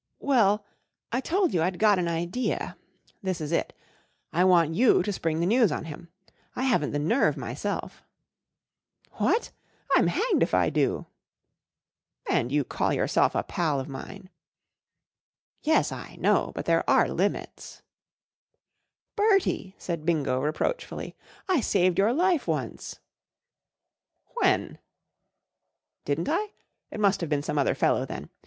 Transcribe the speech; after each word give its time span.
"Well, 0.33 0.65
I 1.11 1.21
told 1.21 1.53
you 1.53 1.61
I'd 1.61 1.77
got 1.77 1.99
an 1.99 2.07
idea* 2.07 2.75
This 3.21 3.39
is 3.39 3.51
it, 3.51 3.71
I 4.33 4.43
want 4.43 4.73
you 4.73 5.03
to 5.03 5.13
spring 5.13 5.39
the 5.39 5.45
news 5.45 5.71
on 5.71 5.85
him. 5.85 6.09
I 6.55 6.63
haven't 6.63 6.89
the 6.89 6.97
nerve 6.97 7.35
myself/'" 7.37 8.01
What 9.21 9.51
E 9.51 9.91
I'm 9.95 10.07
hanged 10.07 10.41
if 10.41 10.55
I 10.55 10.71
do!"' 10.71 11.05
And 12.31 12.51
you 12.51 12.63
call 12.63 12.89
your¬ 12.89 13.07
self 13.07 13.35
a 13.35 13.43
pal 13.43 13.79
of 13.79 13.87
mine!" 13.87 14.31
"Yes, 15.61 15.91
I 15.91 16.15
know; 16.15 16.51
but 16.55 16.65
there 16.65 16.83
are 16.89 17.07
limits/ 17.07 17.83
1 19.17 19.27
11 19.35 19.37
Bertie/ 19.55 19.69
J 19.73 19.75
said 19.77 20.03
Bingo, 20.07 20.39
reproachfully," 20.41 21.15
I 21.47 21.61
saved 21.61 21.99
your 21.99 22.11
life 22.11 22.47
once/ 22.47 22.97
1 24.33 24.49
1 24.51 24.61
When?"" 24.63 24.79
Didn't 26.05 26.27
I? 26.29 26.53
It 26.89 26.99
must 26.99 27.21
have 27.21 27.29
been 27.29 27.43
some 27.43 27.59
other 27.59 27.75
fellow, 27.75 28.03
then. 28.03 28.31